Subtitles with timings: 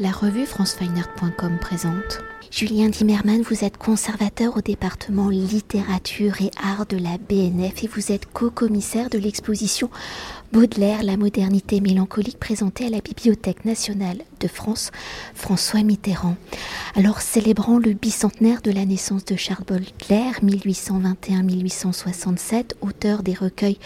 [0.00, 2.20] La revue francefineart.com présente.
[2.52, 8.12] Julien Dimmermann, vous êtes conservateur au département littérature et art de la BNF et vous
[8.12, 9.90] êtes co-commissaire de l'exposition
[10.50, 14.90] Baudelaire, la modernité mélancolique présentée à la Bibliothèque nationale de France,
[15.34, 16.36] François Mitterrand.
[16.94, 23.78] Alors, célébrant le bicentenaire de la naissance de Charles Baudelaire, 1821-1867, auteur des recueils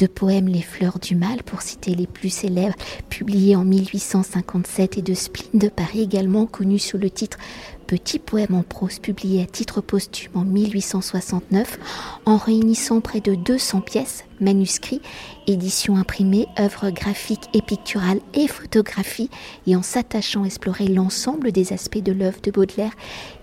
[0.00, 2.74] de poèmes Les Fleurs du Mal, pour citer les plus célèbres,
[3.08, 7.38] publiés en 1857, et de Spleen de Paris, également connu sous le titre
[7.86, 11.78] petit poème en prose publié à titre posthume en 1869
[12.26, 15.00] en réunissant près de 200 pièces, manuscrits,
[15.46, 19.30] éditions imprimées, œuvres graphiques et picturales et photographies
[19.66, 22.92] et en s'attachant à explorer l'ensemble des aspects de l'œuvre de Baudelaire,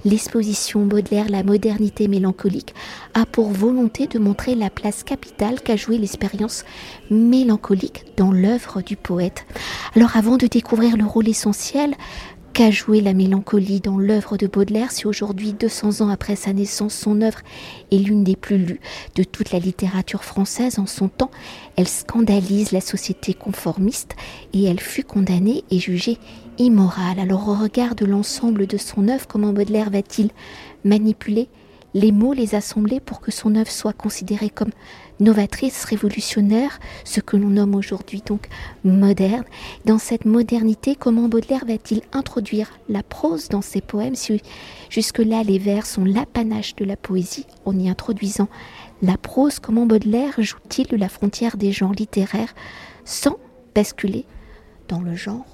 [0.04, 2.74] l'exposition Baudelaire La modernité mélancolique
[3.14, 6.66] a pour volonté de montrer la place capitale qu'a joué l'expérience
[7.10, 9.46] mélancolique dans l'œuvre du poète.
[9.96, 11.96] Alors avant de découvrir le rôle essentiel
[12.56, 16.94] Qu'a joué la mélancolie dans l'œuvre de Baudelaire si aujourd'hui, 200 ans après sa naissance,
[16.94, 17.40] son œuvre
[17.92, 18.80] est l'une des plus lues
[19.16, 21.32] de toute la littérature française en son temps
[21.76, 24.16] Elle scandalise la société conformiste
[24.54, 26.18] et elle fut condamnée et jugée
[26.58, 27.20] immorale.
[27.20, 30.30] Alors au regard de l'ensemble de son œuvre, comment Baudelaire va-t-il
[30.86, 31.50] manipuler
[31.96, 34.72] les mots, les assembler pour que son œuvre soit considérée comme
[35.22, 38.50] novatrice, révolutionnaire, ce que l'on nomme aujourd'hui donc
[38.84, 39.46] moderne.
[39.86, 44.16] Dans cette modernité, comment Baudelaire va-t-il introduire la prose dans ses poèmes?
[44.16, 44.42] Si
[44.90, 48.50] jusque-là les vers sont l'apanage de la poésie en y introduisant
[49.02, 49.60] la prose.
[49.60, 52.54] Comment Baudelaire joue-t-il de la frontière des genres littéraires
[53.06, 53.38] sans
[53.74, 54.26] basculer
[54.90, 55.46] dans le genre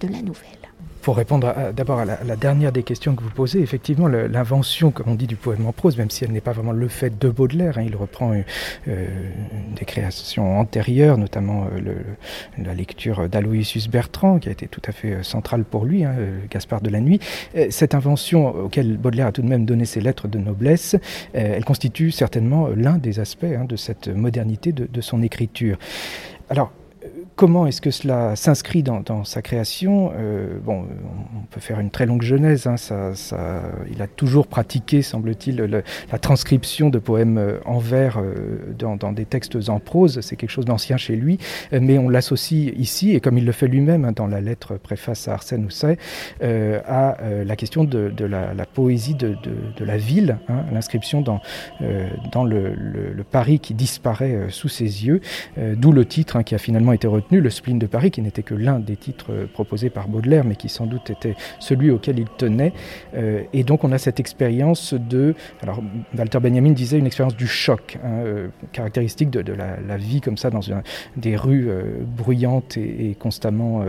[0.00, 0.71] de la nouvelle?
[1.02, 5.14] Pour répondre d'abord à, la dernière des questions que vous posez, effectivement, l'invention, comme on
[5.14, 7.76] dit, du poème en prose, même si elle n'est pas vraiment le fait de Baudelaire,
[7.76, 9.06] hein, il reprend euh,
[9.76, 11.94] des créations antérieures, notamment euh,
[12.56, 16.14] la lecture d'Aloysius Bertrand, qui a été tout à fait euh, centrale pour lui, hein,
[16.50, 17.20] Gaspard de la Nuit.
[17.70, 20.96] Cette invention, auquel Baudelaire a tout de même donné ses lettres de noblesse,
[21.32, 25.78] elle constitue certainement l'un des aspects hein, de cette modernité de, de son écriture.
[26.48, 26.72] Alors,
[27.42, 30.12] Comment est-ce que cela s'inscrit dans, sa création?
[30.16, 30.86] Euh, Bon,
[31.34, 32.68] on peut faire une très longue genèse.
[32.68, 32.76] Hein,
[33.90, 39.24] il a toujours pratiqué, semble-t-il, la transcription de poèmes euh, en vers euh, dans, des
[39.24, 40.20] textes en prose.
[40.20, 41.38] C'est quelque chose d'ancien chez lui,
[41.72, 45.26] mais on l'associe ici, et comme il le fait lui-même hein, dans la lettre préface
[45.26, 45.98] à Arsène Housset,
[46.40, 49.34] à la question de, la, poésie de,
[49.84, 51.40] la ville, hein, l'inscription dans,
[52.44, 55.20] le, Paris qui disparaît sous ses yeux,
[55.56, 58.54] d'où le titre qui a finalement été retenu le spleen de Paris, qui n'était que
[58.54, 62.28] l'un des titres euh, proposés par Baudelaire, mais qui sans doute était celui auquel il
[62.36, 62.72] tenait.
[63.14, 65.82] Euh, et donc on a cette expérience de, alors
[66.16, 70.50] Walter Benjamin disait une expérience du choc, hein, euh, caractéristique de, la, vie comme ça
[70.50, 70.60] dans
[71.16, 71.68] des rues
[72.16, 73.84] bruyantes et, et constamment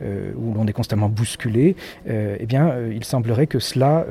[0.00, 1.74] où l'on est constamment bousculé.
[2.06, 4.06] eh bien, il semblerait que cela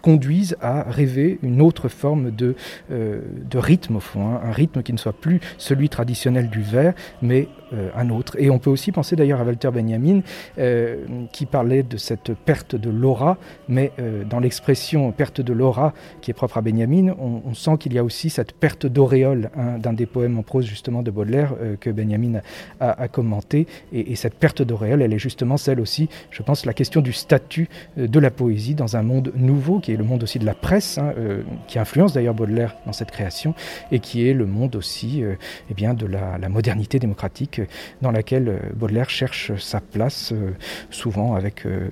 [0.00, 2.54] conduisent à rêver une autre forme de,
[2.90, 3.20] euh,
[3.50, 6.94] de rythme au fond, hein, un rythme qui ne soit plus celui traditionnel du vers,
[7.22, 8.36] mais euh, un autre.
[8.38, 10.20] Et on peut aussi penser d'ailleurs à Walter Benjamin
[10.58, 13.38] euh, qui parlait de cette perte de l'aura,
[13.68, 13.92] mais
[14.28, 18.04] dans l'expression perte de l'aura qui est propre à Benjamin, on, sent qu'il y a
[18.04, 22.40] aussi cette perte d'auréole hein, d'un des poèmes en prose justement de Baudelaire que Benjamin
[22.80, 23.66] a, commenté.
[23.92, 27.12] Et, et cette perte d'auréole, elle est justement celle aussi, je pense, la question du
[27.12, 30.98] statut de la poésie dans un monde nouveau est le monde aussi de la presse,
[30.98, 33.54] hein, euh, qui influence d'ailleurs Baudelaire dans cette création,
[33.92, 35.34] et qui est le monde aussi euh,
[35.70, 37.60] eh bien, de la, la, modernité démocratique
[38.02, 40.52] dans laquelle euh, Baudelaire cherche sa place, euh,
[40.90, 41.88] souvent avec euh,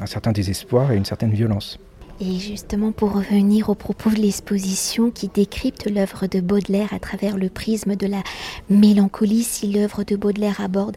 [0.00, 1.78] un certain désespoir et une certaine violence.
[2.20, 7.36] Et justement, pour revenir au propos de l'exposition qui décrypte l'œuvre de Baudelaire à travers
[7.36, 8.22] le prisme de la
[8.70, 10.96] mélancolie, si l'œuvre de Baudelaire aborde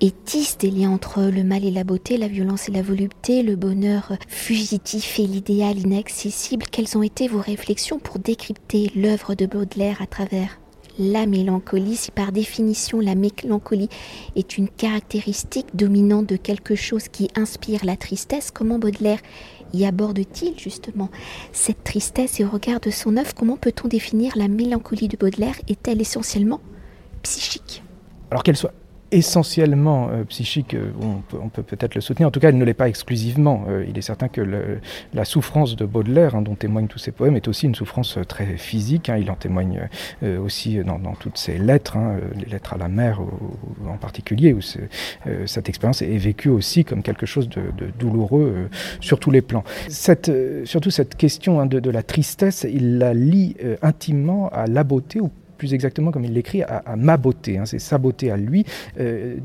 [0.00, 3.42] et tisse des liens entre le mal et la beauté, la violence et la volupté,
[3.42, 6.66] le bonheur fugitif et l'idéal inaccessible.
[6.70, 10.58] Quelles ont été vos réflexions pour décrypter l'œuvre de Baudelaire à travers
[10.98, 11.96] la mélancolie?
[11.96, 13.88] Si par définition la mélancolie
[14.36, 19.20] est une caractéristique dominante de quelque chose qui inspire la tristesse, comment Baudelaire
[19.72, 21.10] y aborde-t-il justement
[21.52, 25.56] cette tristesse et au regard de son œuvre, comment peut-on définir la mélancolie de Baudelaire?
[25.66, 26.60] Est-elle essentiellement
[27.22, 27.82] psychique?
[28.30, 28.74] Alors qu'elle soit
[29.14, 32.28] essentiellement euh, psychique, euh, on peut, on peut peut-être le soutenir.
[32.28, 33.64] En tout cas, elle ne l'est pas exclusivement.
[33.68, 34.80] Euh, il est certain que le,
[35.12, 38.24] la souffrance de Baudelaire, hein, dont témoignent tous ses poèmes, est aussi une souffrance euh,
[38.24, 39.08] très physique.
[39.08, 39.16] Hein.
[39.18, 39.88] Il en témoigne
[40.44, 44.52] aussi dans, dans toutes ses lettres, hein, les lettres à la mer ou, en particulier,
[44.52, 44.60] où
[45.46, 48.68] cette expérience est vécue aussi comme quelque chose de, de douloureux
[49.00, 49.64] sur tous les plans.
[49.88, 50.30] Cette,
[50.64, 55.20] surtout cette question hein, de, de la tristesse, il la lie intimement à la beauté
[55.20, 55.30] ou
[55.64, 57.56] plus exactement comme il l'écrit, à, ma beauté.
[57.56, 57.64] Hein.
[57.64, 58.66] c'est sa beauté à lui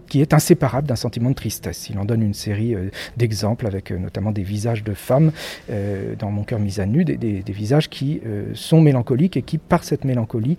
[0.07, 1.89] qui est inséparable d'un sentiment de tristesse.
[1.89, 2.75] Il en donne une série
[3.15, 5.31] d'exemples avec notamment des visages de femmes
[6.19, 8.19] dans Mon cœur mis à nu, des, visages qui
[8.53, 10.57] sont mélancoliques et qui, par cette mélancolie,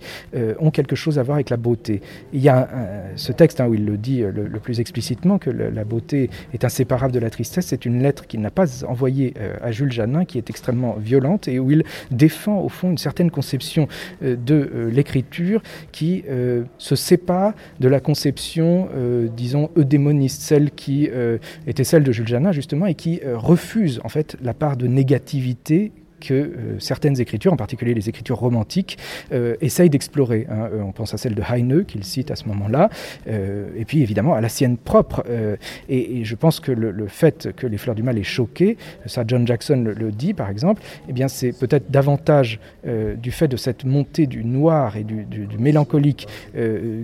[0.59, 2.01] ont quelque chose à voir avec la beauté.
[2.33, 2.67] Il y a
[3.15, 7.13] ce texte hein, où il le dit le, plus explicitement que la beauté est inséparable
[7.13, 7.67] de la tristesse.
[7.67, 11.59] C'est une lettre qu'il n'a pas envoyée à Jules Janin qui est extrêmement violente et
[11.59, 13.87] où il défend au fond une certaine conception
[14.23, 14.89] euh, de euh,
[15.91, 18.89] qui euh, se sépare de la conception,
[19.35, 21.09] disons, eudémoniste, celle qui
[21.67, 25.91] était celle de Jules Janin justement et qui refuse en fait la part de négativité
[26.21, 28.97] que euh, certaines écritures, en particulier les écritures romantiques,
[29.33, 30.47] euh, essayent d'explorer.
[30.49, 30.69] Hein.
[30.73, 32.89] Euh, on pense à celle de Heine, qu'il cite à ce moment-là,
[33.27, 35.23] et puis évidemment à la sienne propre.
[35.89, 39.47] Et, je pense que le, fait que Les Fleurs du Mal est choqué, ça John
[39.47, 44.27] Jackson le, dit par exemple, eh bien c'est peut-être davantage du fait de cette montée
[44.27, 46.27] du noir et du, du mélancolique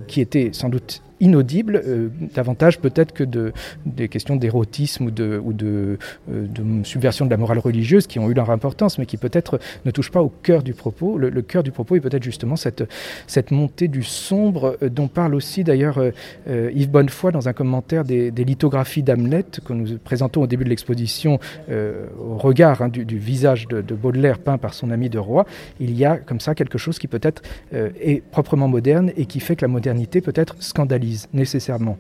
[0.07, 3.53] qui était sans doute inaudible, euh, davantage peut-être que de,
[3.85, 5.97] des questions d'érotisme ou, euh,
[6.27, 9.91] de, subversion de la morale religieuse qui ont eu leur importance, mais qui peut-être ne
[9.91, 11.17] touchent pas au cœur du propos.
[11.17, 12.81] Le, cœur du propos est peut-être justement cette,
[13.51, 15.99] montée du sombre euh, dont parle aussi d'ailleurs
[16.47, 21.39] Yves Bonnefoy dans un commentaire des, lithographies d'Hamlet que nous présentons au début de l'exposition
[21.69, 25.45] au regard hein, du, visage de, de, Baudelaire peint par son ami de Roi.
[25.79, 27.41] Il y a comme ça quelque chose qui peut-être
[27.73, 31.98] est proprement moderne et qui fait que la modernité peut être scandaleuse nécessairement.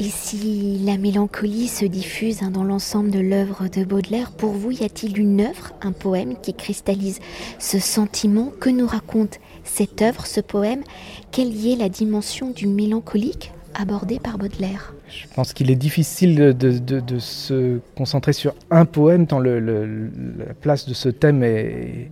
[0.00, 4.70] Et si la mélancolie se diffuse hein, dans l'ensemble de l'œuvre de Baudelaire, pour vous,
[4.70, 7.18] y a-t-il une œuvre, un poème qui cristallise
[7.58, 10.84] ce sentiment Que nous raconte cette œuvre, ce poème?
[11.32, 14.94] Quelle y est la dimension du mélancolique abordée par Baudelaire?
[15.08, 20.88] Je pense qu'il est difficile de, se concentrer sur un poème tant le, la place
[20.88, 22.10] de ce thème est,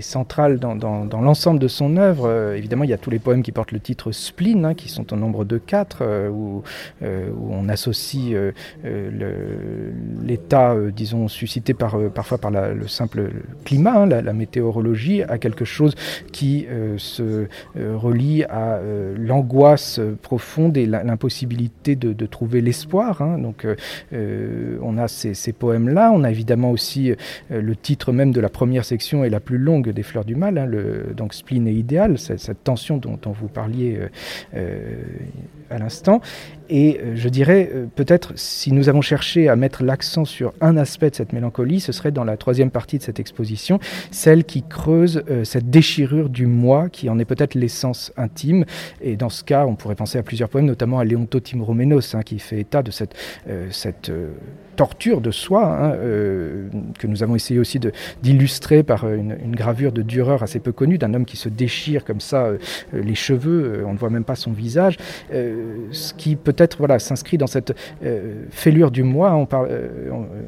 [0.00, 0.74] centrale dans,
[1.20, 2.28] l'ensemble de son œuvre.
[2.28, 4.88] Euh, évidemment, il y a tous les poèmes qui portent le titre Spleen, hein, qui
[4.88, 6.30] sont au nombre de quatre, euh,
[7.02, 8.36] euh, où, on associe
[10.22, 13.30] l'état, disons, suscité par, parfois par le simple
[13.64, 15.94] climat, hein, la, météorologie, à quelque chose
[16.32, 17.46] qui se
[17.76, 18.80] relie à
[19.16, 23.22] l'angoisse profonde et l'impossibilité de, trouver l'espoir.
[23.22, 23.38] Hein.
[23.38, 23.66] Donc,
[24.12, 26.10] on a ces, poèmes-là.
[26.12, 27.12] On a évidemment aussi
[27.50, 30.58] le titre même de la première section et la plus longue des Fleurs du Mal,
[30.58, 30.68] hein,
[31.14, 33.98] donc spleen et idéal, cette, tension dont, dont vous parliez
[35.70, 36.20] à l'instant.
[36.70, 40.76] Et euh, je dirais, euh, peut-être, si nous avons cherché à mettre l'accent sur un
[40.76, 43.78] aspect de cette mélancolie, ce serait dans la troisième partie de cette exposition,
[44.10, 48.64] celle qui creuse euh, cette déchirure du moi, qui en est peut-être l'essence intime.
[49.02, 52.22] Et dans ce cas, on pourrait penser à plusieurs poèmes, notamment à Leonto Timromenos, hein,
[52.22, 53.14] qui fait état de cette,
[53.70, 54.10] cette
[54.76, 55.92] torture de soi, hein,
[56.98, 57.78] que nous avons essayé aussi
[58.22, 62.20] d'illustrer par une, gravure de Dürer assez peu connue, d'un homme qui se déchire comme
[62.20, 62.50] ça
[62.92, 64.96] les cheveux, on ne voit même pas son visage,
[65.90, 67.74] ce qui peut-être voilà, s'inscrit dans cette
[68.50, 69.34] fêlure du moi.
[69.34, 69.68] On parle,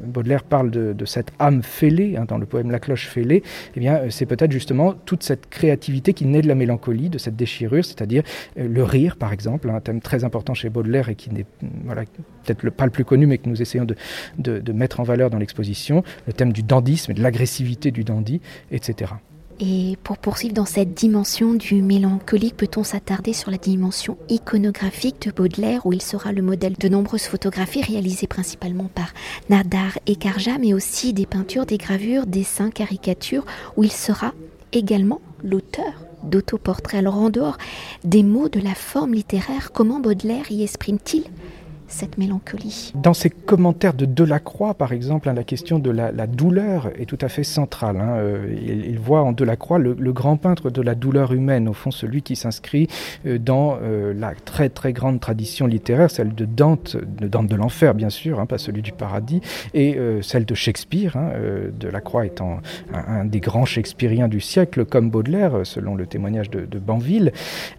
[0.03, 3.43] Baudelaire parle de, cette âme fêlée, hein, dans le poème La cloche fêlée,
[3.75, 7.35] eh bien, c'est peut-être justement toute cette créativité qui naît de la mélancolie, de cette
[7.35, 8.23] déchirure, c'est-à-dire
[8.55, 11.45] le rire, par exemple, un thème très important chez Baudelaire et qui n'est
[11.85, 12.03] voilà,
[12.43, 13.95] peut-être pas le plus connu, mais que nous essayons de,
[14.37, 19.13] de, mettre en valeur dans l'exposition, le thème du dandisme de l'agressivité du dandy, etc.
[19.59, 25.31] Et pour poursuivre dans cette dimension du mélancolique, peut-on s'attarder sur la dimension iconographique de
[25.31, 29.13] Baudelaire, où il sera le modèle de nombreuses photographies réalisées principalement par
[29.49, 33.45] Nadar et Karja, mais aussi des peintures, des gravures, dessins, caricatures,
[33.77, 34.33] où il sera
[34.73, 36.99] également l'auteur d'autoportraits?
[36.99, 37.57] Alors en dehors
[38.03, 41.23] des mots de la forme littéraire, comment Baudelaire y exprime-t-il
[41.87, 42.91] cette mélancolie.
[42.95, 47.17] Dans ses commentaires de Delacroix, par exemple, hein, la question de la, douleur est tout
[47.21, 47.97] à fait centrale.
[47.97, 48.17] Hein.
[48.17, 52.21] Euh, il, voit en Delacroix le, grand peintre de la douleur humaine, au fond celui
[52.21, 52.87] qui s'inscrit
[53.25, 57.55] euh, dans euh, la très très grande tradition littéraire, celle de Dante, de Dante de
[57.55, 59.41] l'enfer bien sûr, hein, pas celui du paradis,
[59.73, 61.17] et celle de Shakespeare,
[61.79, 62.59] Delacroix étant
[62.93, 67.31] un, des grands Shakespeariens du siècle, comme Baudelaire, selon le témoignage de, Banville.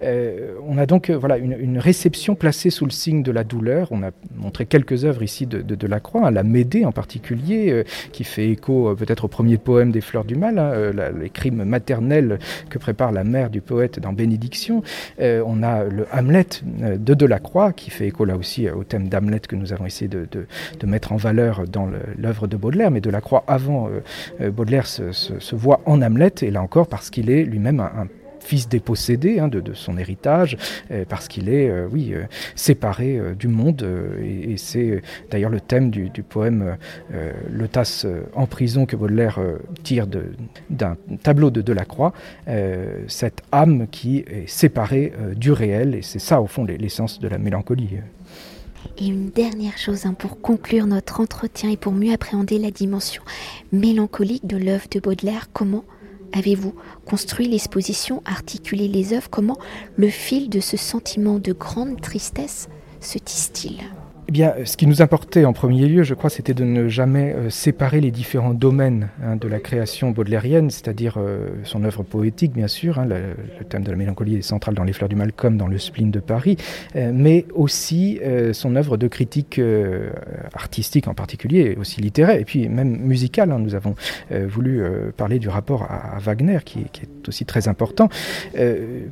[0.02, 4.66] on a donc voilà une, réception placée sous le signe de la douleur a montré
[4.66, 8.88] quelques œuvres ici de, de, la Croix, la Médée en particulier, euh, qui fait écho
[8.88, 12.38] euh, peut-être au premier poème des Fleurs du Mal, hein, euh, les crimes maternels
[12.70, 14.82] que prépare la mère du poète dans Bénédiction.
[15.20, 19.56] on a le Hamlet de Delacroix, qui fait écho là aussi au thème d'Hamlet que
[19.56, 20.46] nous avons essayé de,
[20.86, 23.90] mettre en valeur dans l'œuvre de Baudelaire, mais Delacroix avant
[24.40, 28.06] Baudelaire se, voit en Hamlet, et là encore parce qu'il est lui-même un
[28.48, 30.56] fils dépossédé hein, de, son héritage,
[31.08, 32.14] parce qu'il est, oui,
[32.54, 33.86] séparé du monde.
[34.22, 36.76] et, c'est d'ailleurs le thème du, poème
[37.10, 39.38] Le Tasse en prison que Baudelaire
[39.82, 40.06] tire
[40.70, 42.12] d'un tableau de Delacroix,
[43.06, 45.94] cette âme qui est séparée du réel.
[45.94, 47.98] Et c'est ça, au fond, l'essence de la mélancolie.
[48.96, 53.22] Et une dernière chose hein, pour conclure notre entretien et pour mieux appréhender la dimension
[53.72, 55.84] mélancolique de l'œuvre de Baudelaire, comment
[56.32, 59.30] avez-vous construit l'exposition, articulé les œuvres?
[59.30, 59.58] Comment
[59.96, 62.68] le fil de ce sentiment de grande tristesse
[63.00, 63.80] se tisse-t-il?
[64.28, 67.32] Eh bien, ce qui nous importait en premier lieu, je crois, c'était de ne jamais
[67.32, 72.52] euh, séparer les différents domaines hein, de la création baudelairienne, c'est-à-dire euh, son œuvre poétique,
[72.52, 72.98] bien sûr.
[72.98, 75.66] Hein, le, thème de la mélancolie est central dans Les Fleurs du Mal comme dans
[75.66, 76.58] Le Spleen de Paris,
[76.94, 78.20] euh, mais aussi
[78.52, 79.60] son œuvre de critique
[80.54, 83.50] artistique en particulier, aussi littéraire, et puis même musicale.
[83.50, 83.58] Hein.
[83.58, 83.94] Nous avons
[84.30, 84.82] voulu
[85.16, 88.08] parler du rapport à, Wagner, qui, est aussi très important.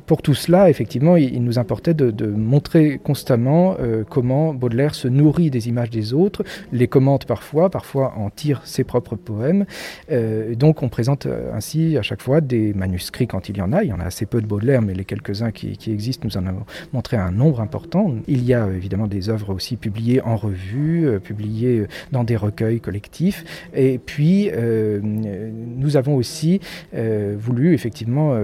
[0.05, 3.77] pour tout cela, effectivement, il, nous importait de montrer constamment
[4.09, 8.83] comment Baudelaire se nourrit des images des autres, les commente parfois, parfois en tire ses
[8.83, 9.65] propres poèmes.
[10.11, 13.73] Euh, donc on présente euh, ainsi à chaque fois des manuscrits quand il y en
[13.73, 13.83] a.
[13.83, 16.45] Il y en a assez peu de Baudelaire, mais les quelques-uns qui, existent, nous en
[16.47, 18.13] avons montré un nombre important.
[18.27, 22.79] Il y a euh, évidemment des œuvres aussi publiées en revue, publiées dans des recueils
[22.79, 23.43] collectifs.
[23.73, 24.49] Et puis
[25.03, 26.59] nous avons aussi
[27.37, 28.37] voulu effectivement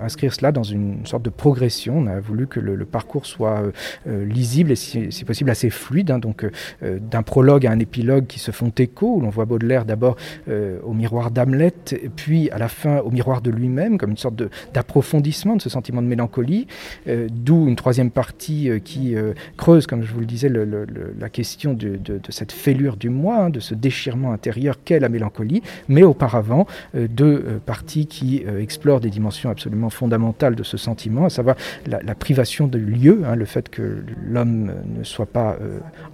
[0.00, 1.98] inscrire cela dans une sorte de progression.
[1.98, 3.62] On a voulu que le, parcours soit
[4.06, 6.50] lisible et si possible assez fluide Hein, donc euh,
[6.82, 10.16] euh, d'un prologue à un épilogue qui se font écho, où l'on voit Baudelaire d'abord
[10.48, 11.72] euh, au miroir d'Hamlet,
[12.16, 14.42] puis à la fin au miroir de lui-même, comme une sorte
[14.74, 16.66] d'approfondissement de, ce sentiment de mélancolie,
[17.06, 19.14] d'où une troisième partie qui
[19.56, 21.98] creuse, comme je vous le disais, la question de,
[22.28, 27.60] cette fêlure du moi, hein, de ce déchirement intérieur qu'est la mélancolie, mais auparavant deux
[27.66, 32.78] parties qui explorent des dimensions absolument fondamentales de ce sentiment, à savoir la, privation de
[32.78, 35.56] lieu, hein, le fait que l'homme ne soit pas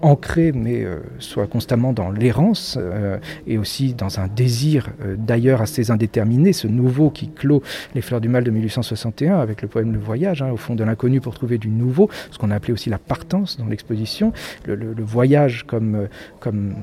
[0.03, 5.63] ancré, mais euh, soit constamment dans l'errance euh, et aussi dans un désir euh, d'ailleurs
[5.63, 7.63] assez indéterminé, ce nouveau qui clôt
[7.95, 10.85] Les Fleurs du Mal de 1861 avec le poème Le Voyage, hein, au fond de
[10.85, 14.33] l'inconnu pour trouver du nouveau, ce qu'on a appelé aussi la partance dans l'exposition,
[14.67, 16.09] le, voyage comme,
[16.41, 16.75] comme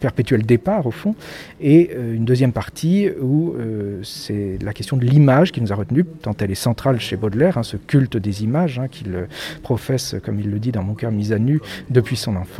[0.00, 1.14] perpétuel départ au fond,
[1.60, 3.54] et une deuxième partie où
[4.02, 7.58] c'est la question de l'image qui nous a retenu, tant elle est centrale chez Baudelaire,
[7.58, 9.26] hein, ce culte des images hein, qu'il
[9.62, 12.51] professe, comme il le dit dans Mon cœur mis à nu, depuis son enfance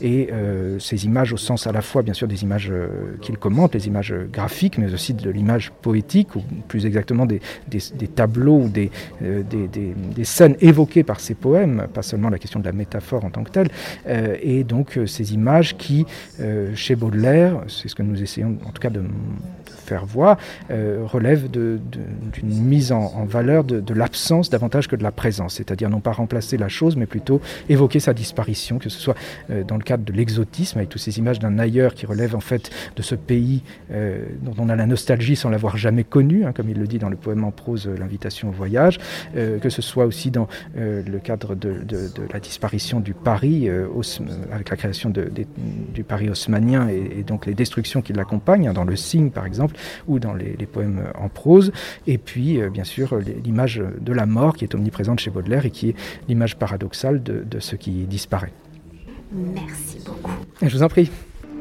[0.00, 3.38] et euh, ces images au sens à la fois bien sûr des images euh, qu'il
[3.38, 7.40] commente, les images graphiques, mais aussi de l'image poétique, ou plus exactement des,
[8.14, 8.70] tableaux ou
[9.22, 13.24] euh, des, des, scènes évoquées par ces poèmes, pas seulement la question de la métaphore
[13.24, 13.68] en tant que telle,
[14.42, 16.06] et donc ces images qui,
[16.74, 19.02] chez Baudelaire, c'est ce que nous essayons en tout cas de,
[19.86, 20.36] faire voir,
[20.68, 26.12] relèvent d'une mise en, valeur de, l'absence davantage que de la présence, c'est-à-dire non pas
[26.12, 30.04] remplacer la chose, mais plutôt évoquer sa disparition, que ce soit euh, dans le cadre
[30.04, 33.62] de l'exotisme, avec toutes ces images d'un ailleurs qui relève en fait de ce pays
[33.92, 36.98] euh, dont on a la nostalgie sans l'avoir jamais connu, hein, comme il le dit
[36.98, 38.98] dans le poème en prose euh, L'invitation au voyage,
[39.34, 41.84] que ce soit aussi dans le cadre de,
[42.32, 43.68] la disparition du Paris,
[44.50, 48.96] avec la création du Paris haussmanien et, donc les destructions qui l'accompagnent, hein, dans le
[48.96, 49.76] Cygne par exemple,
[50.08, 51.72] ou dans les, poèmes en prose,
[52.06, 55.90] et puis bien sûr l'image de la mort qui est omniprésente chez Baudelaire et qui
[55.90, 55.94] est
[56.28, 58.52] l'image paradoxale de ce qui disparaît.
[59.32, 60.32] Merci beaucoup.
[60.62, 61.10] Je vous en prie.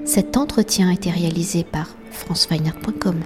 [0.06, 3.22] Cet entretien a été réalisé par franceweiner.com.